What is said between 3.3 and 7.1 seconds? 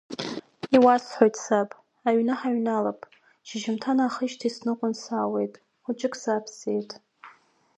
шьыжьымҭан аахижьҭеи сныҟәаны саауеит, хәыҷык сааԥсеит.